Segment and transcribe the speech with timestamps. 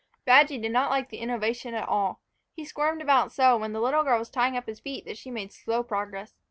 [0.25, 2.23] Badgy did not like the innovation at all.
[2.55, 5.29] He squirmed about so when the little girl was tying up his feet that she
[5.29, 6.33] made slow progress.